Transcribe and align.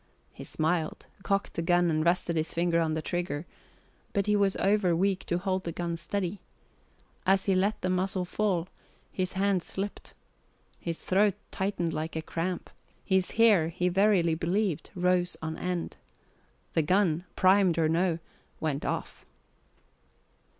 He 0.33 0.43
smiled, 0.43 1.05
cocked 1.21 1.53
the 1.53 1.61
gun, 1.61 1.91
and 1.91 2.03
rested 2.03 2.35
his 2.35 2.51
finger 2.55 2.79
on 2.81 2.95
the 2.95 3.03
trigger; 3.03 3.45
but 4.13 4.25
he 4.25 4.35
was 4.35 4.55
over 4.55 4.95
weak 4.95 5.23
to 5.27 5.37
hold 5.37 5.63
the 5.63 5.71
gun 5.71 5.95
steady. 5.95 6.39
As 7.27 7.45
he 7.45 7.53
let 7.53 7.79
the 7.81 7.89
muzzle 7.91 8.25
fall, 8.25 8.67
his 9.11 9.33
hand 9.33 9.61
slipped. 9.61 10.15
His 10.79 11.05
throat 11.05 11.35
tightened 11.51 11.93
like 11.93 12.15
a 12.15 12.23
cramp. 12.23 12.71
His 13.05 13.29
hair, 13.33 13.69
he 13.69 13.89
verily 13.89 14.33
believed, 14.33 14.89
rose 14.95 15.37
on 15.39 15.55
end. 15.55 15.97
The 16.73 16.81
gun 16.81 17.25
primed 17.35 17.77
or 17.77 17.87
no 17.87 18.17
went 18.59 18.83
off. 18.83 19.23